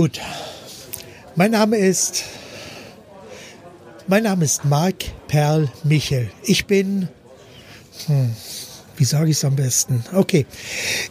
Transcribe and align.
Gut. 0.00 0.18
Mein 1.36 1.50
Name 1.50 1.76
ist 1.76 2.24
mein 4.06 4.22
Name 4.22 4.46
ist 4.46 4.64
Marc 4.64 4.94
Perl 5.28 5.70
Michel. 5.84 6.30
Ich 6.42 6.64
bin 6.64 7.06
hm, 8.06 8.34
wie 8.96 9.04
sage 9.04 9.30
ich 9.30 9.36
es 9.36 9.44
am 9.44 9.56
besten? 9.56 10.02
Okay. 10.14 10.46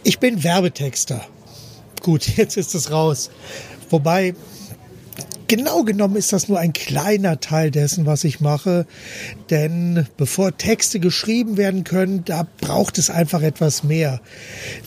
Ich 0.02 0.18
bin 0.18 0.42
Werbetexter. 0.42 1.24
Gut, 2.02 2.26
jetzt 2.36 2.56
ist 2.56 2.74
es 2.74 2.90
raus. 2.90 3.30
Wobei 3.90 4.34
Genau 5.50 5.82
genommen 5.82 6.14
ist 6.14 6.32
das 6.32 6.46
nur 6.46 6.60
ein 6.60 6.72
kleiner 6.72 7.40
Teil 7.40 7.72
dessen, 7.72 8.06
was 8.06 8.22
ich 8.22 8.38
mache, 8.38 8.86
denn 9.50 10.06
bevor 10.16 10.56
Texte 10.56 11.00
geschrieben 11.00 11.56
werden 11.56 11.82
können, 11.82 12.24
da 12.24 12.46
braucht 12.60 12.98
es 12.98 13.10
einfach 13.10 13.42
etwas 13.42 13.82
mehr. 13.82 14.20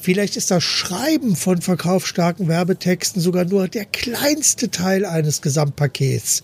Vielleicht 0.02 0.38
ist 0.38 0.52
das 0.52 0.63
Schreiben 0.63 1.35
von 1.35 1.62
verkaufsstarken 1.62 2.48
Werbetexten 2.48 3.21
sogar 3.21 3.44
nur 3.44 3.68
der 3.68 3.84
kleinste 3.84 4.71
Teil 4.71 5.05
eines 5.05 5.41
Gesamtpakets. 5.41 6.44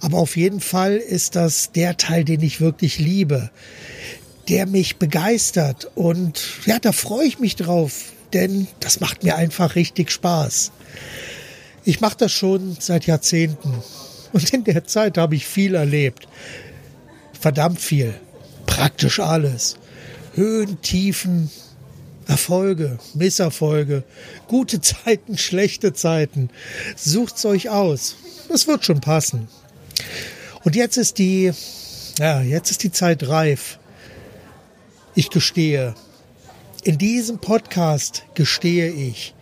Aber 0.00 0.16
auf 0.16 0.38
jeden 0.38 0.60
Fall 0.60 0.96
ist 0.96 1.36
das 1.36 1.72
der 1.72 1.98
Teil, 1.98 2.24
den 2.24 2.40
ich 2.40 2.62
wirklich 2.62 2.98
liebe, 2.98 3.50
der 4.48 4.64
mich 4.64 4.96
begeistert 4.96 5.90
und 5.94 6.42
ja, 6.64 6.78
da 6.78 6.92
freue 6.92 7.26
ich 7.26 7.38
mich 7.38 7.56
drauf, 7.56 8.14
denn 8.32 8.66
das 8.80 9.00
macht 9.00 9.24
mir 9.24 9.36
einfach 9.36 9.74
richtig 9.74 10.10
Spaß. 10.10 10.72
Ich 11.84 12.00
mache 12.00 12.16
das 12.16 12.32
schon 12.32 12.76
seit 12.78 13.06
Jahrzehnten. 13.06 13.74
Und 14.32 14.52
in 14.52 14.64
der 14.64 14.84
Zeit 14.84 15.18
habe 15.18 15.34
ich 15.34 15.46
viel 15.46 15.74
erlebt. 15.74 16.28
Verdammt 17.38 17.80
viel. 17.80 18.14
Praktisch 18.66 19.20
alles. 19.20 19.76
Höhen, 20.34 20.80
Tiefen, 20.80 21.50
Erfolge, 22.26 22.98
Misserfolge, 23.14 24.04
gute 24.48 24.80
Zeiten, 24.80 25.36
schlechte 25.36 25.92
Zeiten. 25.92 26.50
Sucht's 26.96 27.44
euch 27.44 27.68
aus. 27.68 28.16
Es 28.48 28.66
wird 28.66 28.84
schon 28.84 29.00
passen. 29.00 29.48
Und 30.64 30.76
jetzt 30.76 30.96
ist 30.96 31.18
die, 31.18 31.52
ja, 32.18 32.40
jetzt 32.40 32.70
ist 32.70 32.84
die 32.84 32.92
Zeit 32.92 33.28
reif. 33.28 33.78
Ich 35.14 35.30
gestehe. 35.30 35.94
In 36.84 36.96
diesem 36.98 37.38
Podcast 37.38 38.24
gestehe 38.34 38.90
ich, 38.90 39.34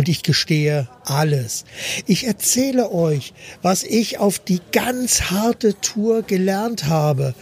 und 0.00 0.08
ich 0.08 0.22
gestehe 0.22 0.88
alles. 1.04 1.66
Ich 2.06 2.26
erzähle 2.26 2.90
euch, 2.90 3.34
was 3.60 3.82
ich 3.82 4.16
auf 4.16 4.38
die 4.38 4.62
ganz 4.72 5.24
harte 5.30 5.78
Tour 5.78 6.22
gelernt 6.22 6.86
habe 6.86 7.34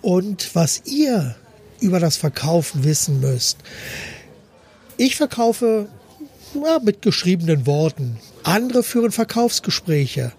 und 0.00 0.54
was 0.54 0.80
ihr 0.86 1.36
über 1.78 2.00
das 2.00 2.16
Verkaufen 2.16 2.84
wissen 2.84 3.20
müsst. 3.20 3.58
Ich 4.96 5.16
verkaufe 5.16 5.90
ja, 6.54 6.78
mit 6.82 7.02
geschriebenen 7.02 7.66
Worten. 7.66 8.18
Andere 8.44 8.82
führen 8.82 9.12
Verkaufsgespräche. 9.12 10.32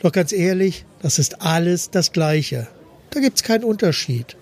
Doch 0.00 0.12
ganz 0.12 0.32
ehrlich, 0.32 0.86
das 1.02 1.18
ist 1.18 1.42
alles 1.42 1.90
das 1.90 2.12
Gleiche. 2.12 2.66
Da 3.10 3.20
gibt 3.20 3.36
es 3.36 3.42
keinen 3.42 3.64
Unterschied. 3.64 4.38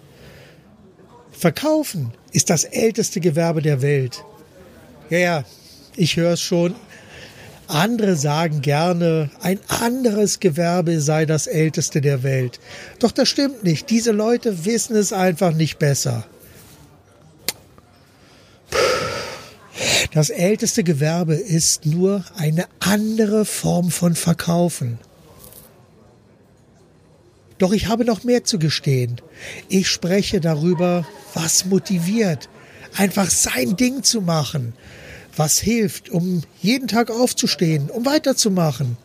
Verkaufen 1.33 2.13
ist 2.31 2.51
das 2.51 2.63
älteste 2.63 3.19
Gewerbe 3.19 3.63
der 3.63 3.83
Welt. 3.83 4.25
Ja, 5.11 5.19
ja, 5.19 5.45
ich 6.01 6.17
höre 6.17 6.33
es 6.33 6.41
schon. 6.41 6.75
Andere 7.67 8.17
sagen 8.17 8.63
gerne, 8.63 9.31
ein 9.43 9.61
anderes 9.69 10.41
Gewerbe 10.41 11.01
sei 11.01 11.27
das 11.27 11.47
älteste 11.47 12.01
der 12.01 12.23
Welt. 12.23 12.59
Doch 12.99 13.13
das 13.13 13.29
stimmt 13.29 13.63
nicht. 13.63 13.91
Diese 13.91 14.11
Leute 14.11 14.65
wissen 14.65 14.97
es 14.97 15.13
einfach 15.13 15.53
nicht 15.53 15.79
besser. 15.79 16.27
Das 20.13 20.31
älteste 20.31 20.83
Gewerbe 20.83 21.35
ist 21.35 21.87
nur 21.87 22.25
eine 22.37 22.65
andere 22.81 23.45
Form 23.45 23.91
von 23.91 24.15
Verkaufen. 24.15 24.99
Doch 27.59 27.73
ich 27.73 27.89
habe 27.89 28.07
noch 28.07 28.25
mehr 28.25 28.43
zu 28.43 28.59
gestehen. 28.59 29.21
Ich 29.69 29.89
spreche 29.89 30.41
darüber, 30.41 31.07
was 31.35 31.67
motiviert, 31.67 32.49
einfach 32.97 33.31
sein 33.31 33.77
Ding 33.77 34.03
zu 34.03 34.23
machen, 34.23 34.73
was 35.37 35.59
hilft, 35.59 36.11
um 36.11 36.43
jeden 36.61 36.89
Tag 36.89 37.11
aufzustehen, 37.11 37.91
um 37.91 38.05
weiterzumachen. 38.07 38.97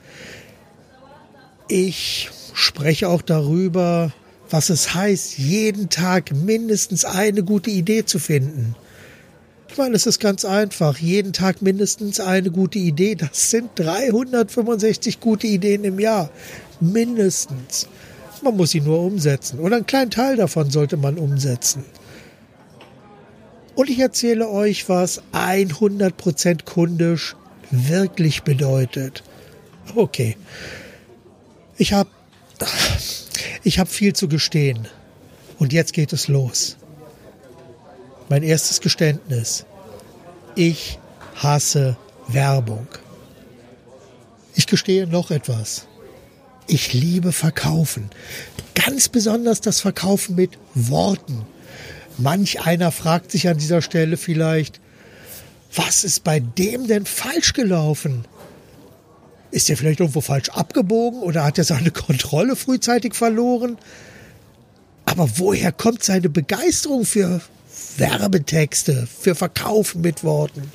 Ich 1.68 2.30
spreche 2.54 3.10
auch 3.10 3.22
darüber, 3.22 4.14
was 4.50 4.70
es 4.70 4.94
heißt, 4.94 5.38
jeden 5.38 5.90
Tag 5.90 6.32
mindestens 6.32 7.06
eine 7.06 7.44
gute 7.44 7.72
Idee 7.72 8.06
zu 8.06 8.20
finden. 8.20 8.76
Ich 9.76 9.78
meine, 9.78 9.96
es 9.96 10.06
ist 10.06 10.20
ganz 10.20 10.46
einfach. 10.46 11.00
Jeden 11.00 11.34
Tag 11.34 11.62
mindestens 11.62 12.22
eine 12.22 12.50
gute 12.50 12.80
Idee. 12.80 13.16
Das 13.16 13.50
sind 13.50 13.72
365 13.76 15.20
gute 15.20 15.48
Ideen 15.48 15.84
im 15.84 16.00
Jahr. 16.00 16.30
Mindestens. 16.80 17.88
Man 18.42 18.56
muss 18.56 18.72
sie 18.72 18.80
nur 18.80 19.02
umsetzen. 19.02 19.60
Oder 19.60 19.76
einen 19.76 19.86
kleinen 19.86 20.12
Teil 20.12 20.38
davon 20.38 20.70
sollte 20.70 20.96
man 20.96 21.18
umsetzen. 21.18 21.84
Und 23.76 23.90
ich 23.90 24.00
erzähle 24.00 24.50
euch, 24.50 24.88
was 24.90 25.22
100% 25.34 26.64
kundisch 26.64 27.36
wirklich 27.72 28.44
bedeutet. 28.44 29.24
Okay. 29.96 30.38
Ich 31.78 31.94
habe 31.94 32.10
ich 33.64 33.80
hab 33.80 33.90
viel 33.90 34.14
zu 34.14 34.28
gestehen. 34.28 34.88
Und 35.60 35.74
jetzt 35.74 35.94
geht 35.94 36.14
es 36.14 36.28
los. 36.28 36.78
Mein 38.30 38.44
erstes 38.44 38.82
Geständnis. 38.82 39.66
Ich 40.56 41.00
hasse 41.36 41.98
Werbung. 42.28 42.88
Ich 44.56 44.68
gestehe 44.68 45.06
noch 45.06 45.32
etwas. 45.32 45.88
Ich 46.68 46.94
liebe 46.94 47.32
Verkaufen. 47.32 48.10
Ganz 48.74 49.10
besonders 49.10 49.62
das 49.62 49.82
Verkaufen 49.82 50.36
mit 50.36 50.58
Worten. 50.74 51.46
Manch 52.18 52.62
einer 52.62 52.92
fragt 52.92 53.32
sich 53.32 53.48
an 53.48 53.58
dieser 53.58 53.82
Stelle 53.82 54.18
vielleicht, 54.18 54.80
was 55.74 56.04
ist 56.04 56.24
bei 56.24 56.40
dem 56.40 56.88
denn 56.88 57.06
falsch 57.06 57.54
gelaufen? 57.54 58.26
Ist 59.52 59.70
er 59.70 59.78
vielleicht 59.78 60.00
irgendwo 60.00 60.22
falsch 60.22 60.50
abgebogen 60.50 61.20
oder 61.20 61.44
hat 61.44 61.58
er 61.58 61.64
seine 61.64 61.92
Kontrolle 62.06 62.56
frühzeitig 62.56 63.14
verloren? 63.16 63.78
Aber 65.06 65.30
woher 65.38 65.72
kommt 65.72 66.04
seine 66.04 66.30
Begeisterung 66.30 67.06
für 67.06 67.42
Werbetexte, 67.98 69.08
für 69.08 69.36
Verkaufen 69.36 70.02
mit 70.02 70.24
Worten? 70.24 70.72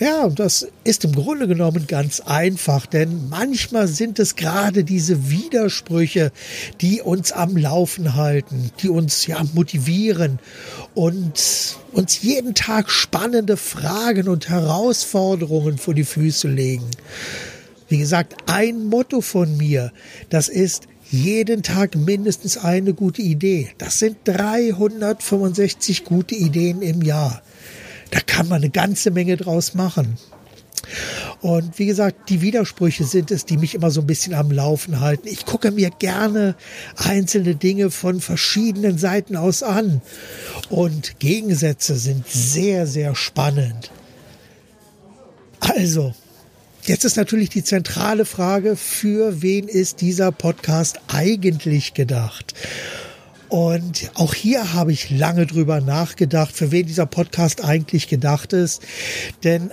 Ja, 0.00 0.24
und 0.24 0.40
das 0.40 0.66
ist 0.82 1.04
im 1.04 1.12
Grunde 1.12 1.46
genommen 1.46 1.86
ganz 1.86 2.20
einfach, 2.20 2.86
denn 2.86 3.28
manchmal 3.28 3.86
sind 3.86 4.18
es 4.18 4.34
gerade 4.34 4.82
diese 4.82 5.28
Widersprüche, 5.28 6.32
die 6.80 7.02
uns 7.02 7.32
am 7.32 7.54
Laufen 7.54 8.14
halten, 8.14 8.70
die 8.80 8.88
uns 8.88 9.26
ja 9.26 9.44
motivieren 9.52 10.38
und 10.94 11.76
uns 11.92 12.22
jeden 12.22 12.54
Tag 12.54 12.90
spannende 12.90 13.58
Fragen 13.58 14.28
und 14.28 14.48
Herausforderungen 14.48 15.76
vor 15.76 15.92
die 15.92 16.04
Füße 16.04 16.48
legen. 16.48 16.90
Wie 17.90 17.98
gesagt, 17.98 18.36
ein 18.46 18.86
Motto 18.86 19.20
von 19.20 19.54
mir, 19.58 19.92
das 20.30 20.48
ist 20.48 20.84
jeden 21.10 21.62
Tag 21.62 21.94
mindestens 21.94 22.56
eine 22.56 22.94
gute 22.94 23.20
Idee. 23.20 23.68
Das 23.76 23.98
sind 23.98 24.16
365 24.24 26.04
gute 26.04 26.36
Ideen 26.36 26.80
im 26.80 27.02
Jahr. 27.02 27.42
Da 28.10 28.20
kann 28.20 28.48
man 28.48 28.62
eine 28.62 28.70
ganze 28.70 29.10
Menge 29.10 29.36
draus 29.36 29.74
machen. 29.74 30.18
Und 31.40 31.78
wie 31.78 31.86
gesagt, 31.86 32.28
die 32.28 32.42
Widersprüche 32.42 33.04
sind 33.04 33.30
es, 33.30 33.44
die 33.44 33.56
mich 33.56 33.74
immer 33.74 33.90
so 33.90 34.00
ein 34.00 34.06
bisschen 34.06 34.34
am 34.34 34.50
Laufen 34.50 35.00
halten. 35.00 35.28
Ich 35.28 35.46
gucke 35.46 35.70
mir 35.70 35.90
gerne 35.90 36.54
einzelne 36.96 37.54
Dinge 37.54 37.90
von 37.90 38.20
verschiedenen 38.20 38.98
Seiten 38.98 39.36
aus 39.36 39.62
an. 39.62 40.02
Und 40.68 41.18
Gegensätze 41.18 41.96
sind 41.96 42.28
sehr, 42.28 42.86
sehr 42.86 43.14
spannend. 43.14 43.90
Also, 45.60 46.14
jetzt 46.82 47.04
ist 47.04 47.16
natürlich 47.16 47.50
die 47.50 47.64
zentrale 47.64 48.24
Frage, 48.24 48.76
für 48.76 49.42
wen 49.42 49.68
ist 49.68 50.00
dieser 50.00 50.32
Podcast 50.32 51.00
eigentlich 51.08 51.94
gedacht? 51.94 52.54
Und 53.50 54.12
auch 54.14 54.32
hier 54.32 54.74
habe 54.74 54.92
ich 54.92 55.10
lange 55.10 55.44
drüber 55.44 55.80
nachgedacht, 55.80 56.54
für 56.54 56.70
wen 56.70 56.86
dieser 56.86 57.06
Podcast 57.06 57.64
eigentlich 57.64 58.08
gedacht 58.08 58.52
ist. 58.52 58.82
Denn 59.42 59.72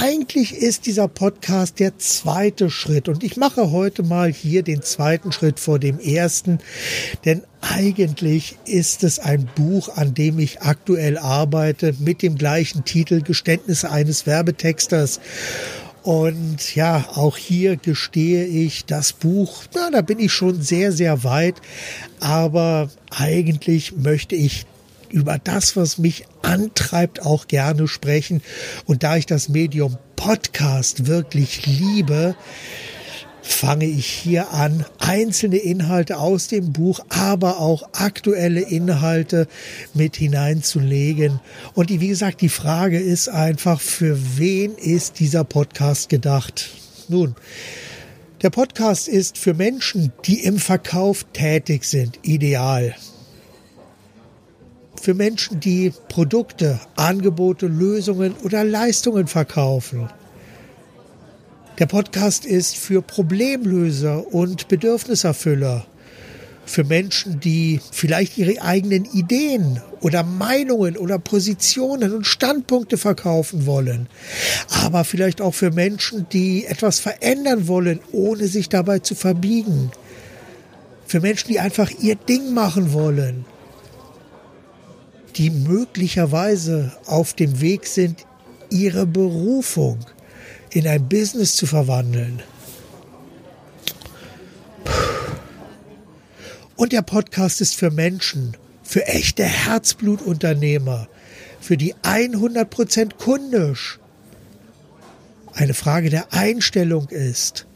eigentlich 0.00 0.54
ist 0.54 0.86
dieser 0.86 1.08
Podcast 1.08 1.78
der 1.78 1.96
zweite 1.98 2.68
Schritt 2.68 3.08
und 3.08 3.22
ich 3.22 3.36
mache 3.36 3.70
heute 3.70 4.02
mal 4.02 4.30
hier 4.30 4.62
den 4.62 4.82
zweiten 4.82 5.32
Schritt 5.32 5.60
vor 5.60 5.78
dem 5.78 5.98
ersten, 6.00 6.58
denn 7.24 7.42
eigentlich 7.60 8.58
ist 8.66 9.04
es 9.04 9.18
ein 9.18 9.48
Buch, 9.54 9.96
an 9.96 10.12
dem 10.12 10.38
ich 10.38 10.62
aktuell 10.62 11.16
arbeite 11.16 11.94
mit 12.00 12.22
dem 12.22 12.36
gleichen 12.36 12.84
Titel 12.84 13.22
Geständnisse 13.22 13.90
eines 13.90 14.26
Werbetexters. 14.26 15.20
Und 16.04 16.74
ja, 16.74 17.02
auch 17.14 17.38
hier 17.38 17.76
gestehe 17.76 18.44
ich, 18.44 18.84
das 18.84 19.14
Buch, 19.14 19.64
na, 19.74 19.90
da 19.90 20.02
bin 20.02 20.18
ich 20.18 20.32
schon 20.32 20.60
sehr, 20.60 20.92
sehr 20.92 21.24
weit. 21.24 21.54
Aber 22.20 22.90
eigentlich 23.10 23.96
möchte 23.96 24.36
ich 24.36 24.66
über 25.08 25.38
das, 25.38 25.76
was 25.76 25.96
mich 25.96 26.26
antreibt, 26.42 27.24
auch 27.24 27.46
gerne 27.46 27.88
sprechen. 27.88 28.42
Und 28.84 29.02
da 29.02 29.16
ich 29.16 29.24
das 29.24 29.48
Medium 29.48 29.96
Podcast 30.14 31.06
wirklich 31.06 31.64
liebe, 31.64 32.36
fange 33.44 33.84
ich 33.84 34.06
hier 34.06 34.52
an, 34.52 34.86
einzelne 34.98 35.58
Inhalte 35.58 36.16
aus 36.18 36.48
dem 36.48 36.72
Buch, 36.72 37.00
aber 37.10 37.60
auch 37.60 37.82
aktuelle 37.92 38.62
Inhalte 38.62 39.46
mit 39.92 40.16
hineinzulegen. 40.16 41.40
Und 41.74 41.90
die, 41.90 42.00
wie 42.00 42.08
gesagt, 42.08 42.40
die 42.40 42.48
Frage 42.48 42.98
ist 42.98 43.28
einfach, 43.28 43.80
für 43.80 44.18
wen 44.38 44.74
ist 44.76 45.20
dieser 45.20 45.44
Podcast 45.44 46.08
gedacht? 46.08 46.70
Nun, 47.08 47.36
der 48.42 48.48
Podcast 48.48 49.08
ist 49.08 49.36
für 49.36 49.52
Menschen, 49.52 50.12
die 50.24 50.42
im 50.42 50.58
Verkauf 50.58 51.26
tätig 51.34 51.84
sind, 51.84 52.18
ideal. 52.22 52.94
Für 55.00 55.12
Menschen, 55.12 55.60
die 55.60 55.92
Produkte, 56.08 56.80
Angebote, 56.96 57.66
Lösungen 57.66 58.34
oder 58.42 58.64
Leistungen 58.64 59.26
verkaufen 59.26 60.08
der 61.78 61.86
Podcast 61.86 62.44
ist 62.46 62.76
für 62.76 63.02
Problemlöser 63.02 64.32
und 64.32 64.68
Bedürfniserfüller, 64.68 65.84
für 66.66 66.84
Menschen, 66.84 67.40
die 67.40 67.80
vielleicht 67.90 68.38
ihre 68.38 68.62
eigenen 68.62 69.04
Ideen 69.04 69.82
oder 70.00 70.22
Meinungen 70.22 70.96
oder 70.96 71.18
Positionen 71.18 72.14
und 72.14 72.26
Standpunkte 72.26 72.96
verkaufen 72.96 73.66
wollen, 73.66 74.08
aber 74.70 75.04
vielleicht 75.04 75.40
auch 75.40 75.52
für 75.52 75.72
Menschen, 75.72 76.26
die 76.32 76.64
etwas 76.64 77.00
verändern 77.00 77.66
wollen, 77.68 78.00
ohne 78.12 78.46
sich 78.46 78.68
dabei 78.68 79.00
zu 79.00 79.14
verbiegen, 79.14 79.90
für 81.06 81.20
Menschen, 81.20 81.48
die 81.48 81.60
einfach 81.60 81.90
ihr 82.00 82.14
Ding 82.14 82.54
machen 82.54 82.92
wollen, 82.92 83.44
die 85.36 85.50
möglicherweise 85.50 86.92
auf 87.06 87.34
dem 87.34 87.60
Weg 87.60 87.86
sind, 87.86 88.24
ihre 88.70 89.06
Berufung 89.06 89.98
in 90.74 90.88
ein 90.88 91.08
Business 91.08 91.54
zu 91.54 91.66
verwandeln. 91.66 92.42
Und 96.74 96.92
der 96.92 97.02
Podcast 97.02 97.60
ist 97.60 97.76
für 97.76 97.92
Menschen, 97.92 98.56
für 98.82 99.06
echte 99.06 99.44
Herzblutunternehmer, 99.44 101.08
für 101.60 101.76
die 101.76 101.94
100% 101.94 103.14
kundisch 103.16 104.00
eine 105.52 105.74
Frage 105.74 106.10
der 106.10 106.32
Einstellung 106.32 107.08
ist 107.08 107.66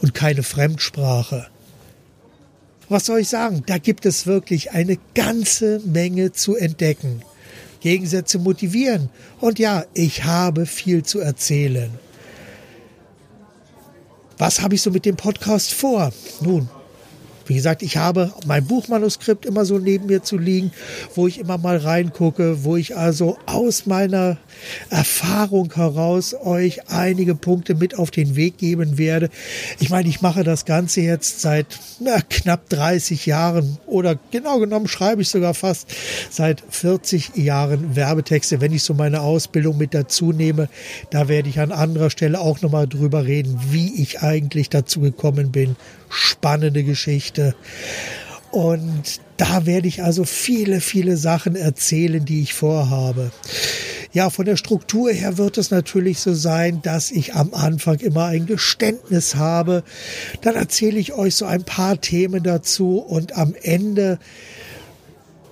und 0.00 0.12
keine 0.12 0.42
Fremdsprache. 0.42 1.46
Was 2.88 3.06
soll 3.06 3.20
ich 3.20 3.28
sagen? 3.28 3.62
Da 3.66 3.78
gibt 3.78 4.04
es 4.06 4.26
wirklich 4.26 4.72
eine 4.72 4.98
ganze 5.14 5.78
Menge 5.84 6.32
zu 6.32 6.56
entdecken. 6.56 7.22
Gegensätze 7.82 8.38
motivieren. 8.38 9.10
Und 9.40 9.58
ja, 9.58 9.84
ich 9.92 10.24
habe 10.24 10.66
viel 10.66 11.02
zu 11.02 11.18
erzählen. 11.20 11.90
Was 14.38 14.60
habe 14.60 14.74
ich 14.74 14.82
so 14.82 14.90
mit 14.90 15.04
dem 15.04 15.16
Podcast 15.16 15.72
vor? 15.72 16.12
Nun, 16.40 16.68
wie 17.46 17.54
gesagt, 17.54 17.82
ich 17.82 17.96
habe 17.96 18.32
mein 18.46 18.64
Buchmanuskript 18.64 19.46
immer 19.46 19.64
so 19.64 19.78
neben 19.78 20.06
mir 20.06 20.22
zu 20.22 20.38
liegen, 20.38 20.72
wo 21.14 21.26
ich 21.26 21.38
immer 21.38 21.58
mal 21.58 21.76
reingucke, 21.76 22.64
wo 22.64 22.76
ich 22.76 22.96
also 22.96 23.38
aus 23.46 23.86
meiner 23.86 24.38
Erfahrung 24.90 25.72
heraus 25.74 26.34
euch 26.34 26.90
einige 26.90 27.34
Punkte 27.34 27.74
mit 27.74 27.98
auf 27.98 28.10
den 28.10 28.36
Weg 28.36 28.58
geben 28.58 28.98
werde. 28.98 29.30
Ich 29.80 29.90
meine, 29.90 30.08
ich 30.08 30.20
mache 30.20 30.44
das 30.44 30.64
Ganze 30.64 31.00
jetzt 31.00 31.40
seit 31.40 31.66
na, 32.00 32.20
knapp 32.20 32.68
30 32.68 33.26
Jahren 33.26 33.78
oder 33.86 34.18
genau 34.30 34.58
genommen 34.58 34.88
schreibe 34.88 35.22
ich 35.22 35.28
sogar 35.28 35.54
fast 35.54 35.88
seit 36.30 36.62
40 36.68 37.36
Jahren 37.36 37.96
Werbetexte. 37.96 38.60
Wenn 38.60 38.72
ich 38.72 38.82
so 38.82 38.94
meine 38.94 39.20
Ausbildung 39.20 39.78
mit 39.78 39.94
dazu 39.94 40.32
nehme, 40.32 40.68
da 41.10 41.28
werde 41.28 41.48
ich 41.48 41.60
an 41.60 41.72
anderer 41.72 42.10
Stelle 42.10 42.40
auch 42.40 42.60
nochmal 42.60 42.86
drüber 42.86 43.24
reden, 43.24 43.58
wie 43.70 44.02
ich 44.02 44.22
eigentlich 44.22 44.68
dazu 44.68 45.00
gekommen 45.00 45.50
bin. 45.52 45.76
Spannende 46.08 46.84
Geschichte. 46.84 47.31
Und 48.50 49.20
da 49.38 49.66
werde 49.66 49.88
ich 49.88 50.02
also 50.02 50.24
viele, 50.24 50.80
viele 50.80 51.16
Sachen 51.16 51.56
erzählen, 51.56 52.24
die 52.24 52.42
ich 52.42 52.54
vorhabe. 52.54 53.32
Ja, 54.12 54.28
von 54.28 54.44
der 54.44 54.56
Struktur 54.56 55.10
her 55.10 55.38
wird 55.38 55.56
es 55.56 55.70
natürlich 55.70 56.20
so 56.20 56.34
sein, 56.34 56.82
dass 56.82 57.10
ich 57.10 57.34
am 57.34 57.54
Anfang 57.54 57.98
immer 58.00 58.26
ein 58.26 58.44
Geständnis 58.44 59.36
habe. 59.36 59.84
Dann 60.42 60.54
erzähle 60.54 60.98
ich 60.98 61.14
euch 61.14 61.34
so 61.34 61.46
ein 61.46 61.64
paar 61.64 61.98
Themen 61.98 62.42
dazu 62.42 62.98
und 62.98 63.36
am 63.38 63.54
Ende 63.62 64.18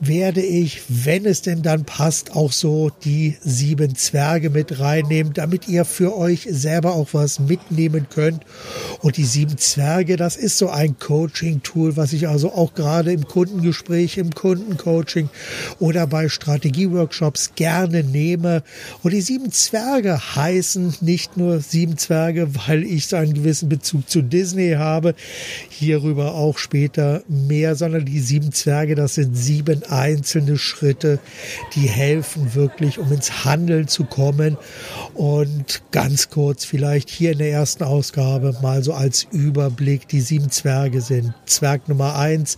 werde 0.01 0.41
ich, 0.41 0.83
wenn 0.89 1.27
es 1.27 1.43
denn 1.43 1.63
dann 1.63 1.85
passt, 1.85 2.35
auch 2.35 2.53
so 2.53 2.91
die 3.05 3.37
sieben 3.43 3.95
Zwerge 3.95 4.49
mit 4.49 4.81
reinnehmen, 4.81 5.35
damit 5.35 5.69
ihr 5.69 5.85
für 5.85 6.17
euch 6.17 6.49
selber 6.51 6.95
auch 6.95 7.09
was 7.13 7.39
mitnehmen 7.39 8.07
könnt. 8.09 8.45
Und 9.01 9.19
die 9.19 9.25
sieben 9.25 9.59
Zwerge, 9.59 10.17
das 10.17 10.37
ist 10.37 10.57
so 10.57 10.71
ein 10.71 10.99
Coaching-Tool, 10.99 11.99
was 11.99 12.15
ich 12.15 12.29
also 12.29 12.53
auch 12.53 12.75
gerade 12.75 13.13
im 13.13 13.27
Kundengespräch, 13.27 14.17
im 14.17 14.35
Kundencoaching 14.35 15.29
oder 15.79 16.07
bei 16.07 16.31
Strategieworkshops 16.31 17.53
gerne 17.55 18.03
nehme. 18.03 18.63
Und 19.03 19.13
die 19.13 19.21
sieben 19.21 19.53
Zwerge 19.53 20.19
heißen 20.35 20.95
nicht 21.03 21.37
nur 21.37 21.61
sieben 21.61 21.99
Zwerge, 21.99 22.49
weil 22.67 22.85
ich 22.85 23.07
so 23.07 23.17
einen 23.17 23.35
gewissen 23.35 23.69
Bezug 23.69 24.09
zu 24.09 24.23
Disney 24.23 24.73
habe, 24.79 25.15
hierüber 25.69 26.35
auch 26.35 26.57
später 26.57 27.23
mehr, 27.29 27.77
sondern 27.77 28.07
die 28.07 28.21
sieben 28.21 28.53
Zwerge, 28.53 28.95
das 28.95 29.17
sind 29.17 29.37
sieben 29.37 29.83
einzelne 29.91 30.59
Schritte, 30.59 31.19
die 31.75 31.89
helfen 31.89 32.55
wirklich, 32.55 32.99
um 32.99 33.13
ins 33.13 33.45
Handeln 33.45 33.89
zu 33.89 34.05
kommen. 34.05 34.57
Und 35.15 35.83
ganz 35.91 36.31
kurz 36.31 36.65
vielleicht 36.65 37.11
hier 37.11 37.33
in 37.33 37.39
der 37.39 37.51
ersten 37.51 37.85
Ausgabe 37.85 38.57
mal 38.63 38.83
so 38.83 38.93
als 38.95 39.27
Überblick, 39.31 40.09
die 40.09 40.21
sieben 40.21 40.51
Zwerge 40.51 41.01
sind. 41.01 41.35
Zwerg 41.47 41.89
Nummer 41.89 42.17
eins, 42.17 42.57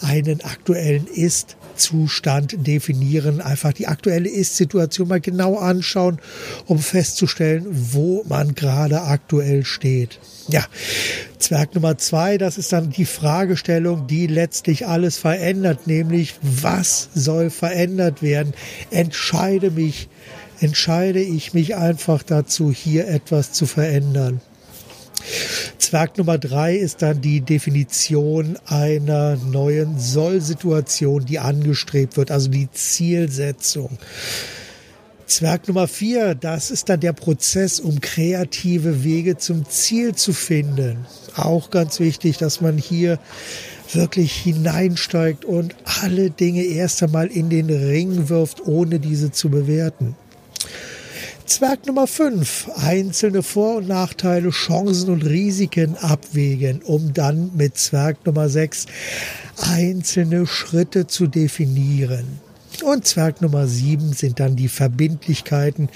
einen 0.00 0.42
aktuellen 0.42 1.06
Ist 1.06 1.56
Zustand 1.76 2.66
definieren, 2.66 3.40
einfach 3.40 3.72
die 3.72 3.88
aktuelle 3.88 4.28
Ist-Situation 4.28 5.08
mal 5.08 5.20
genau 5.20 5.56
anschauen, 5.56 6.18
um 6.66 6.78
festzustellen, 6.78 7.66
wo 7.68 8.24
man 8.28 8.54
gerade 8.54 9.02
aktuell 9.02 9.64
steht. 9.64 10.20
Ja, 10.48 10.64
Zwerg 11.38 11.74
Nummer 11.74 11.98
zwei, 11.98 12.38
das 12.38 12.58
ist 12.58 12.72
dann 12.72 12.90
die 12.90 13.04
Fragestellung, 13.04 14.06
die 14.06 14.26
letztlich 14.26 14.86
alles 14.86 15.16
verändert, 15.16 15.86
nämlich 15.86 16.34
was 16.42 17.08
soll 17.14 17.50
verändert 17.50 18.22
werden? 18.22 18.52
Entscheide 18.90 19.70
mich, 19.70 20.08
entscheide 20.60 21.20
ich 21.20 21.54
mich 21.54 21.76
einfach 21.76 22.22
dazu, 22.22 22.70
hier 22.70 23.08
etwas 23.08 23.52
zu 23.52 23.66
verändern. 23.66 24.40
Zwerg 25.78 26.18
Nummer 26.18 26.38
drei 26.38 26.76
ist 26.76 27.02
dann 27.02 27.20
die 27.20 27.40
Definition 27.40 28.58
einer 28.66 29.36
neuen 29.36 29.98
Soll-Situation, 29.98 31.24
die 31.24 31.38
angestrebt 31.38 32.16
wird, 32.16 32.30
also 32.30 32.48
die 32.48 32.70
Zielsetzung. 32.70 33.98
Zwerg 35.26 35.68
Nummer 35.68 35.88
vier, 35.88 36.34
das 36.34 36.70
ist 36.70 36.88
dann 36.88 37.00
der 37.00 37.12
Prozess, 37.12 37.80
um 37.80 38.00
kreative 38.00 39.04
Wege 39.04 39.36
zum 39.38 39.68
Ziel 39.68 40.14
zu 40.14 40.32
finden. 40.32 41.06
Auch 41.34 41.70
ganz 41.70 41.98
wichtig, 41.98 42.36
dass 42.38 42.60
man 42.60 42.76
hier 42.76 43.18
wirklich 43.92 44.32
hineinsteigt 44.32 45.44
und 45.44 45.74
alle 46.02 46.30
Dinge 46.30 46.64
erst 46.64 47.02
einmal 47.02 47.28
in 47.28 47.48
den 47.48 47.70
Ring 47.70 48.28
wirft, 48.28 48.66
ohne 48.66 49.00
diese 49.00 49.32
zu 49.32 49.48
bewerten. 49.48 50.14
Zwerg 51.46 51.86
Nummer 51.86 52.06
5. 52.06 52.70
Einzelne 52.76 53.42
Vor- 53.42 53.76
und 53.76 53.88
Nachteile, 53.88 54.50
Chancen 54.50 55.10
und 55.10 55.24
Risiken 55.24 55.96
abwägen, 55.96 56.82
um 56.82 57.12
dann 57.12 57.50
mit 57.54 57.76
Zwerg 57.76 58.24
Nummer 58.24 58.48
6 58.48 58.86
einzelne 59.56 60.46
Schritte 60.46 61.06
zu 61.06 61.26
definieren. 61.26 62.43
Und 62.82 63.06
Zwerg 63.06 63.40
Nummer 63.40 63.66
7 63.66 64.12
sind 64.12 64.40
dann 64.40 64.56
die 64.56 64.68
Verbindlichkeiten. 64.68 65.88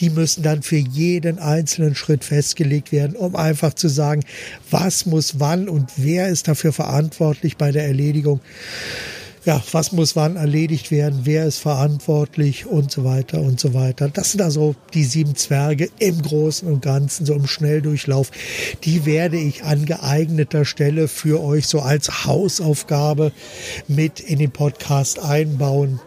Die 0.00 0.10
müssen 0.10 0.42
dann 0.42 0.62
für 0.62 0.76
jeden 0.76 1.38
einzelnen 1.38 1.94
Schritt 1.94 2.24
festgelegt 2.24 2.92
werden, 2.92 3.16
um 3.16 3.36
einfach 3.36 3.74
zu 3.74 3.88
sagen, 3.88 4.22
was 4.70 5.06
muss 5.06 5.40
wann 5.40 5.68
und 5.68 5.90
wer 5.96 6.28
ist 6.28 6.48
dafür 6.48 6.72
verantwortlich 6.72 7.56
bei 7.56 7.72
der 7.72 7.86
Erledigung 7.86 8.40
ja, 9.44 9.60
was 9.72 9.90
muss 9.90 10.14
wann 10.14 10.36
erledigt 10.36 10.90
werden, 10.90 11.22
wer 11.24 11.46
ist 11.46 11.58
verantwortlich 11.58 12.66
und 12.66 12.92
so 12.92 13.04
weiter 13.04 13.40
und 13.40 13.58
so 13.58 13.74
weiter. 13.74 14.08
Das 14.08 14.32
sind 14.32 14.40
also 14.40 14.76
die 14.94 15.04
sieben 15.04 15.34
Zwerge 15.34 15.88
im 15.98 16.22
Großen 16.22 16.68
und 16.68 16.80
Ganzen, 16.80 17.26
so 17.26 17.34
im 17.34 17.46
Schnelldurchlauf. 17.46 18.30
Die 18.84 19.04
werde 19.04 19.38
ich 19.38 19.64
an 19.64 19.84
geeigneter 19.84 20.64
Stelle 20.64 21.08
für 21.08 21.42
euch 21.42 21.66
so 21.66 21.80
als 21.80 22.24
Hausaufgabe 22.24 23.32
mit 23.88 24.20
in 24.20 24.38
den 24.38 24.52
Podcast 24.52 25.18
einbauen. 25.18 26.00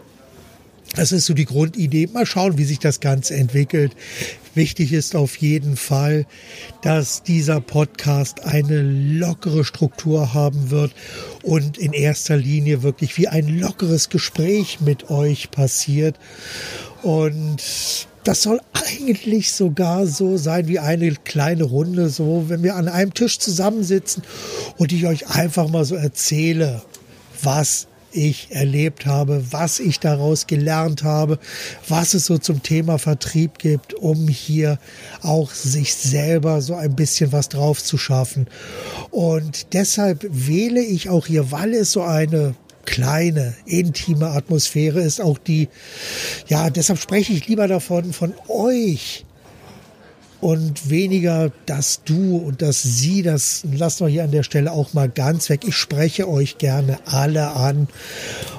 Das 0.96 1.12
ist 1.12 1.26
so 1.26 1.34
die 1.34 1.44
Grundidee. 1.44 2.08
Mal 2.12 2.26
schauen, 2.26 2.58
wie 2.58 2.64
sich 2.64 2.78
das 2.78 3.00
Ganze 3.00 3.34
entwickelt 3.34 3.92
Wichtig 4.56 4.94
ist 4.94 5.14
auf 5.14 5.36
jeden 5.36 5.76
Fall, 5.76 6.24
dass 6.80 7.22
dieser 7.22 7.60
Podcast 7.60 8.46
eine 8.46 8.80
lockere 8.80 9.66
Struktur 9.66 10.32
haben 10.32 10.70
wird 10.70 10.92
und 11.42 11.76
in 11.76 11.92
erster 11.92 12.38
Linie 12.38 12.82
wirklich 12.82 13.18
wie 13.18 13.28
ein 13.28 13.48
lockeres 13.48 14.08
Gespräch 14.08 14.80
mit 14.80 15.10
euch 15.10 15.50
passiert. 15.50 16.18
Und 17.02 17.58
das 18.24 18.40
soll 18.40 18.62
eigentlich 18.72 19.52
sogar 19.52 20.06
so 20.06 20.38
sein 20.38 20.68
wie 20.68 20.78
eine 20.78 21.12
kleine 21.12 21.64
Runde, 21.64 22.08
so 22.08 22.46
wenn 22.48 22.62
wir 22.62 22.76
an 22.76 22.88
einem 22.88 23.12
Tisch 23.12 23.38
zusammensitzen 23.38 24.22
und 24.78 24.90
ich 24.90 25.06
euch 25.06 25.28
einfach 25.28 25.68
mal 25.68 25.84
so 25.84 25.96
erzähle, 25.96 26.80
was 27.42 27.88
ich 28.16 28.48
erlebt 28.50 29.06
habe, 29.06 29.44
was 29.50 29.78
ich 29.78 30.00
daraus 30.00 30.46
gelernt 30.46 31.02
habe, 31.02 31.38
was 31.88 32.14
es 32.14 32.26
so 32.26 32.38
zum 32.38 32.62
Thema 32.62 32.98
Vertrieb 32.98 33.58
gibt, 33.58 33.94
um 33.94 34.28
hier 34.28 34.78
auch 35.22 35.52
sich 35.52 35.94
selber 35.94 36.62
so 36.62 36.74
ein 36.74 36.96
bisschen 36.96 37.32
was 37.32 37.48
drauf 37.48 37.82
zu 37.82 37.98
schaffen. 37.98 38.46
Und 39.10 39.74
deshalb 39.74 40.26
wähle 40.30 40.80
ich 40.80 41.10
auch 41.10 41.26
hier, 41.26 41.52
weil 41.52 41.74
es 41.74 41.92
so 41.92 42.02
eine 42.02 42.54
kleine, 42.86 43.54
intime 43.66 44.28
Atmosphäre 44.28 45.02
ist 45.02 45.20
auch 45.20 45.38
die, 45.38 45.68
ja, 46.46 46.70
deshalb 46.70 46.98
spreche 46.98 47.34
ich 47.34 47.46
lieber 47.46 47.68
davon, 47.68 48.12
von 48.12 48.32
euch 48.48 49.25
und 50.40 50.90
weniger 50.90 51.50
das 51.66 52.02
Du 52.04 52.36
und 52.36 52.62
das 52.62 52.82
Sie, 52.82 53.22
das 53.22 53.64
lassen 53.72 54.06
wir 54.06 54.10
hier 54.10 54.24
an 54.24 54.30
der 54.30 54.42
Stelle 54.42 54.72
auch 54.72 54.94
mal 54.94 55.08
ganz 55.08 55.48
weg. 55.48 55.62
Ich 55.66 55.76
spreche 55.76 56.28
euch 56.28 56.58
gerne 56.58 56.98
alle 57.06 57.48
an 57.52 57.88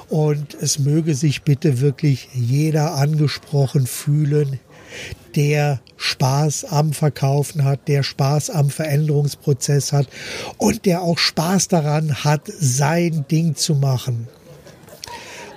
und 0.08 0.54
es 0.54 0.78
möge 0.78 1.14
sich 1.14 1.42
bitte 1.42 1.80
wirklich 1.80 2.28
jeder 2.34 2.94
angesprochen 2.94 3.86
fühlen, 3.86 4.58
der 5.36 5.80
Spaß 5.96 6.64
am 6.64 6.92
Verkaufen 6.92 7.64
hat, 7.64 7.88
der 7.88 8.02
Spaß 8.02 8.50
am 8.50 8.70
Veränderungsprozess 8.70 9.92
hat 9.92 10.08
und 10.56 10.86
der 10.86 11.02
auch 11.02 11.18
Spaß 11.18 11.68
daran 11.68 12.24
hat, 12.24 12.42
sein 12.46 13.24
Ding 13.30 13.54
zu 13.54 13.74
machen. 13.74 14.28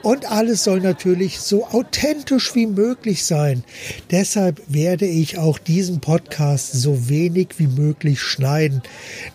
Und 0.03 0.31
alles 0.31 0.63
soll 0.63 0.79
natürlich 0.79 1.39
so 1.39 1.67
authentisch 1.67 2.55
wie 2.55 2.65
möglich 2.65 3.23
sein. 3.23 3.63
Deshalb 4.09 4.59
werde 4.67 5.05
ich 5.05 5.37
auch 5.37 5.59
diesen 5.59 5.99
Podcast 5.99 6.73
so 6.73 7.07
wenig 7.07 7.49
wie 7.57 7.67
möglich 7.67 8.19
schneiden. 8.19 8.81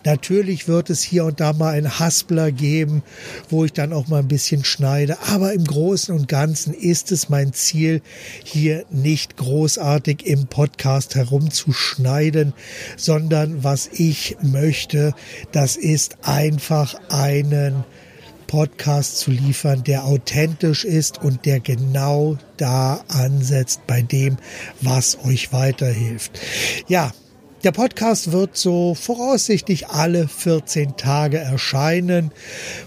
Natürlich 0.05 0.67
wird 0.67 0.91
es 0.91 1.03
hier 1.03 1.25
und 1.25 1.39
da 1.39 1.53
mal 1.53 1.75
einen 1.75 2.01
Haspler 2.01 2.51
geben, 2.51 3.05
wo 3.49 3.65
ich 3.65 3.73
dann 3.73 3.93
auch 3.93 4.09
mal 4.09 4.19
ein 4.19 4.29
bisschen 4.29 4.65
schneide. 4.65 5.19
Aber 5.29 5.53
im 5.53 5.65
Großen 5.65 6.13
und 6.13 6.27
Ganzen 6.27 6.75
ist 6.75 7.13
es 7.13 7.29
mein 7.29 7.53
Ziel, 7.53 8.03
hier 8.43 8.85
nicht 8.91 9.37
großartig 9.37 10.27
im 10.27 10.47
Podcast 10.49 11.15
herumzuschneiden, 11.15 12.55
sondern 12.97 13.63
was 13.63 13.89
ich 13.93 14.37
möchte, 14.43 15.15
das 15.53 15.77
ist 15.77 16.17
einfach 16.23 16.97
einen 17.09 17.85
Podcast 18.47 19.19
zu 19.19 19.31
liefern, 19.31 19.85
der 19.85 20.05
authentisch 20.05 20.85
ist 20.85 21.23
und 21.23 21.45
der 21.47 21.61
genau 21.61 22.39
da 22.57 23.05
ansetzt 23.09 23.81
bei 23.87 24.03
dem, 24.03 24.37
was 24.81 25.19
euch 25.25 25.53
weiterhilft. 25.53 26.39
Ja, 26.89 27.13
der 27.65 27.73
Podcast 27.73 28.31
wird 28.31 28.57
so 28.57 28.95
voraussichtlich 28.95 29.89
alle 29.89 30.29
14 30.29 30.97
Tage 30.97 31.39
erscheinen. 31.39 32.31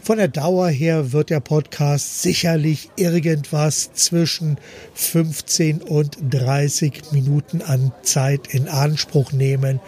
Von 0.01 0.19
der 0.19 0.29
Dauer 0.29 0.69
her 0.69 1.11
wird 1.11 1.31
der 1.31 1.41
Podcast 1.41 2.21
sicherlich 2.21 2.89
irgendwas 2.95 3.91
zwischen 3.93 4.57
15 4.93 5.81
und 5.81 6.17
30 6.29 7.11
Minuten 7.11 7.61
an 7.61 7.91
Zeit 8.03 8.53
in 8.53 8.69
Anspruch 8.69 9.33
nehmen. 9.33 9.81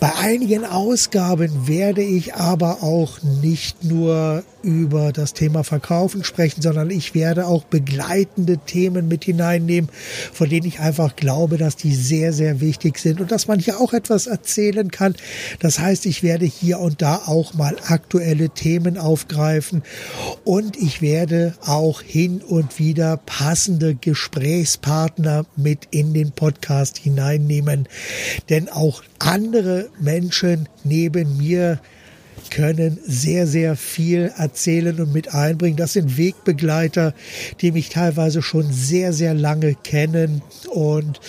Bei 0.00 0.14
einigen 0.16 0.64
Ausgaben 0.64 1.68
werde 1.68 2.02
ich 2.02 2.34
aber 2.34 2.82
auch 2.82 3.22
nicht 3.22 3.84
nur 3.84 4.42
über 4.62 5.12
das 5.12 5.34
Thema 5.34 5.64
Verkaufen 5.64 6.24
sprechen, 6.24 6.62
sondern 6.62 6.90
ich 6.90 7.14
werde 7.14 7.46
auch 7.46 7.64
begleitende 7.64 8.58
Themen 8.58 9.08
mit 9.08 9.24
hineinnehmen, 9.24 9.90
von 10.32 10.48
denen 10.48 10.66
ich 10.66 10.80
einfach 10.80 11.16
glaube, 11.16 11.56
dass 11.56 11.76
die 11.76 11.94
sehr, 11.94 12.32
sehr 12.32 12.60
wichtig 12.60 12.98
sind 12.98 13.20
und 13.20 13.32
dass 13.32 13.48
man 13.48 13.58
hier 13.58 13.80
auch 13.80 13.92
etwas 13.92 14.26
erzählen 14.26 14.90
kann. 14.90 15.14
Das 15.60 15.78
heißt, 15.78 16.06
ich 16.06 16.22
werde 16.22 16.44
hier 16.44 16.80
und 16.80 17.02
da 17.02 17.16
auch 17.26 17.54
mal 17.54 17.76
aktuelle 17.86 18.50
Themen 18.50 18.98
aufgreifen 18.98 19.82
und 20.44 20.76
ich 20.76 21.02
werde 21.02 21.54
auch 21.64 22.02
hin 22.02 22.42
und 22.42 22.78
wieder 22.78 23.16
passende 23.18 23.94
Gesprächspartner 23.94 25.46
mit 25.56 25.88
in 25.90 26.14
den 26.14 26.32
Podcast 26.32 26.98
hineinnehmen, 26.98 27.88
denn 28.48 28.68
auch 28.68 29.02
andere 29.18 29.88
Menschen 30.00 30.68
neben 30.84 31.36
mir 31.36 31.80
können 32.50 32.98
sehr, 33.06 33.46
sehr 33.46 33.76
viel 33.76 34.32
erzählen 34.36 35.00
und 35.00 35.12
mit 35.12 35.34
einbringen. 35.34 35.76
Das 35.76 35.92
sind 35.92 36.16
Wegbegleiter, 36.16 37.14
die 37.60 37.72
mich 37.72 37.90
teilweise 37.90 38.42
schon 38.42 38.72
sehr, 38.72 39.12
sehr 39.12 39.34
lange 39.34 39.74
kennen. 39.74 40.42
Und 40.70 41.20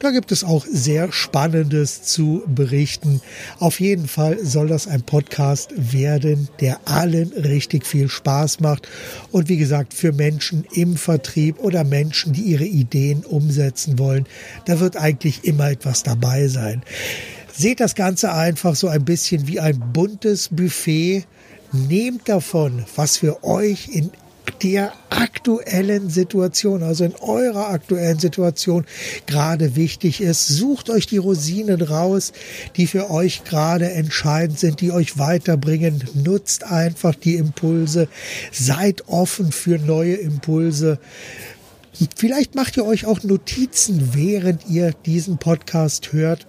da 0.00 0.10
gibt 0.10 0.32
es 0.32 0.42
auch 0.42 0.66
sehr 0.66 1.12
Spannendes 1.12 2.02
zu 2.02 2.42
berichten. 2.46 3.20
Auf 3.58 3.80
jeden 3.80 4.08
Fall 4.08 4.44
soll 4.44 4.68
das 4.68 4.88
ein 4.88 5.02
Podcast 5.02 5.70
werden, 5.76 6.48
der 6.60 6.80
allen 6.86 7.32
richtig 7.32 7.86
viel 7.86 8.08
Spaß 8.08 8.60
macht. 8.60 8.88
Und 9.30 9.48
wie 9.48 9.56
gesagt, 9.56 9.94
für 9.94 10.12
Menschen 10.12 10.64
im 10.72 10.96
Vertrieb 10.96 11.58
oder 11.60 11.84
Menschen, 11.84 12.32
die 12.32 12.42
ihre 12.42 12.64
Ideen 12.64 13.24
umsetzen 13.24 13.98
wollen, 13.98 14.26
da 14.64 14.80
wird 14.80 14.96
eigentlich 14.96 15.44
immer 15.44 15.70
etwas 15.70 16.02
dabei 16.02 16.48
sein. 16.48 16.82
Seht 17.58 17.80
das 17.80 17.96
Ganze 17.96 18.32
einfach 18.32 18.76
so 18.76 18.86
ein 18.86 19.04
bisschen 19.04 19.48
wie 19.48 19.58
ein 19.58 19.92
buntes 19.92 20.48
Buffet. 20.52 21.24
Nehmt 21.72 22.28
davon, 22.28 22.84
was 22.94 23.16
für 23.16 23.42
euch 23.42 23.88
in 23.88 24.12
der 24.62 24.92
aktuellen 25.10 26.08
Situation, 26.08 26.84
also 26.84 27.02
in 27.02 27.16
eurer 27.16 27.70
aktuellen 27.70 28.20
Situation 28.20 28.86
gerade 29.26 29.74
wichtig 29.74 30.20
ist. 30.20 30.46
Sucht 30.46 30.88
euch 30.88 31.08
die 31.08 31.16
Rosinen 31.16 31.82
raus, 31.82 32.32
die 32.76 32.86
für 32.86 33.10
euch 33.10 33.42
gerade 33.42 33.90
entscheidend 33.90 34.60
sind, 34.60 34.80
die 34.80 34.92
euch 34.92 35.18
weiterbringen. 35.18 36.04
Nutzt 36.14 36.62
einfach 36.62 37.16
die 37.16 37.34
Impulse. 37.34 38.06
Seid 38.52 39.08
offen 39.08 39.50
für 39.50 39.78
neue 39.78 40.14
Impulse. 40.14 41.00
Vielleicht 42.16 42.54
macht 42.54 42.76
ihr 42.76 42.86
euch 42.86 43.04
auch 43.04 43.24
Notizen, 43.24 44.10
während 44.14 44.68
ihr 44.68 44.92
diesen 45.04 45.38
Podcast 45.38 46.12
hört. 46.12 46.46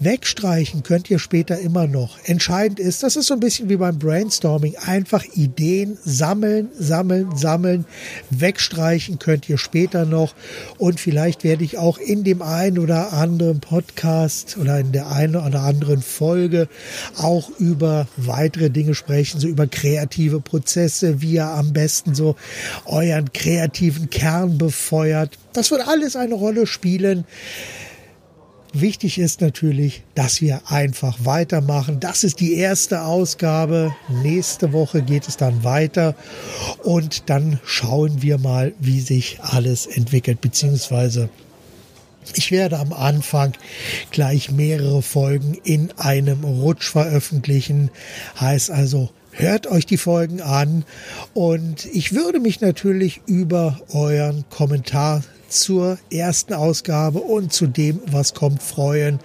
Wegstreichen 0.00 0.82
könnt 0.82 1.10
ihr 1.10 1.18
später 1.18 1.58
immer 1.58 1.86
noch. 1.86 2.18
Entscheidend 2.24 2.80
ist, 2.80 3.02
das 3.02 3.16
ist 3.16 3.26
so 3.26 3.34
ein 3.34 3.40
bisschen 3.40 3.68
wie 3.68 3.76
beim 3.76 3.98
Brainstorming, 3.98 4.76
einfach 4.84 5.24
Ideen 5.34 5.96
sammeln, 6.04 6.68
sammeln, 6.78 7.36
sammeln. 7.36 7.84
Wegstreichen 8.30 9.18
könnt 9.18 9.48
ihr 9.48 9.58
später 9.58 10.04
noch. 10.04 10.34
Und 10.78 11.00
vielleicht 11.00 11.44
werde 11.44 11.64
ich 11.64 11.78
auch 11.78 11.98
in 11.98 12.24
dem 12.24 12.42
einen 12.42 12.78
oder 12.78 13.12
anderen 13.12 13.60
Podcast 13.60 14.56
oder 14.58 14.80
in 14.80 14.92
der 14.92 15.10
einen 15.10 15.36
oder 15.36 15.62
anderen 15.62 16.02
Folge 16.02 16.68
auch 17.16 17.50
über 17.58 18.06
weitere 18.16 18.70
Dinge 18.70 18.94
sprechen, 18.94 19.40
so 19.40 19.48
über 19.48 19.66
kreative 19.66 20.40
Prozesse, 20.40 21.20
wie 21.20 21.34
ihr 21.34 21.46
am 21.46 21.72
besten 21.72 22.14
so 22.14 22.36
euren 22.84 23.32
kreativen 23.32 24.10
Kern 24.10 24.58
befeuert. 24.58 25.38
Das 25.52 25.70
wird 25.70 25.86
alles 25.86 26.16
eine 26.16 26.34
Rolle 26.34 26.66
spielen. 26.66 27.24
Wichtig 28.76 29.18
ist 29.18 29.40
natürlich, 29.40 30.02
dass 30.16 30.40
wir 30.40 30.62
einfach 30.66 31.18
weitermachen. 31.22 32.00
Das 32.00 32.24
ist 32.24 32.40
die 32.40 32.54
erste 32.54 33.02
Ausgabe. 33.02 33.94
Nächste 34.08 34.72
Woche 34.72 35.00
geht 35.00 35.28
es 35.28 35.36
dann 35.36 35.62
weiter 35.62 36.16
und 36.82 37.30
dann 37.30 37.60
schauen 37.64 38.20
wir 38.20 38.36
mal, 38.36 38.74
wie 38.80 38.98
sich 38.98 39.38
alles 39.42 39.86
entwickelt, 39.86 40.40
beziehungsweise 40.40 41.28
ich 42.34 42.50
werde 42.50 42.80
am 42.80 42.92
Anfang 42.92 43.52
gleich 44.10 44.50
mehrere 44.50 45.02
Folgen 45.02 45.56
in 45.62 45.92
einem 45.98 46.42
Rutsch 46.42 46.90
veröffentlichen. 46.90 47.90
Heißt 48.40 48.72
also, 48.72 49.10
hört 49.36 49.66
euch 49.66 49.86
die 49.86 49.96
Folgen 49.96 50.40
an 50.40 50.84
und 51.32 51.86
ich 51.86 52.14
würde 52.14 52.40
mich 52.40 52.60
natürlich 52.60 53.20
über 53.26 53.80
euren 53.92 54.44
Kommentar 54.50 55.22
zur 55.54 55.98
ersten 56.10 56.52
Ausgabe 56.52 57.20
und 57.20 57.52
zu 57.52 57.66
dem, 57.66 58.00
was 58.06 58.34
kommt, 58.34 58.62
freuen. 58.62 59.20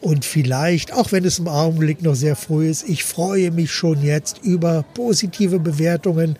Und 0.00 0.24
vielleicht, 0.24 0.92
auch 0.92 1.10
wenn 1.12 1.24
es 1.24 1.38
im 1.38 1.48
Augenblick 1.48 2.02
noch 2.02 2.14
sehr 2.14 2.36
früh 2.36 2.68
ist, 2.68 2.88
ich 2.88 3.04
freue 3.04 3.50
mich 3.50 3.72
schon 3.72 4.02
jetzt 4.02 4.40
über 4.42 4.84
positive 4.94 5.58
Bewertungen, 5.58 6.36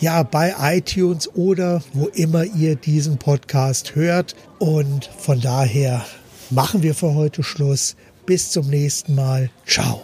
ja, 0.00 0.22
bei 0.22 0.54
iTunes 0.60 1.32
oder 1.34 1.82
wo 1.92 2.06
immer 2.08 2.44
ihr 2.44 2.74
diesen 2.76 3.18
Podcast 3.18 3.94
hört. 3.94 4.34
Und 4.58 5.08
von 5.18 5.40
daher 5.40 6.04
machen 6.50 6.82
wir 6.82 6.94
für 6.94 7.14
heute 7.14 7.42
Schluss. 7.42 7.96
Bis 8.26 8.50
zum 8.50 8.68
nächsten 8.68 9.14
Mal. 9.14 9.50
Ciao. 9.66 10.02